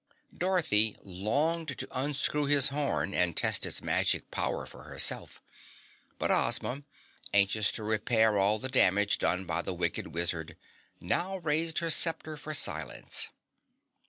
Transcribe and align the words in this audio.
Dorothy 0.35 0.97
longed 1.03 1.77
to 1.77 1.87
unscrew 1.91 2.47
his 2.47 2.69
horn 2.69 3.13
and 3.13 3.37
test 3.37 3.67
its 3.67 3.83
magic 3.83 4.31
power 4.31 4.65
for 4.65 4.85
herself, 4.85 5.43
but 6.17 6.31
Ozma, 6.31 6.85
anxious 7.35 7.71
to 7.73 7.83
repair 7.83 8.35
all 8.39 8.57
the 8.57 8.67
damage 8.67 9.19
done 9.19 9.45
by 9.45 9.61
the 9.61 9.75
wicked 9.75 10.07
wizard, 10.07 10.57
now 10.99 11.37
raised 11.37 11.77
her 11.85 11.91
scepter 11.91 12.35
for 12.35 12.55
silence. 12.55 13.29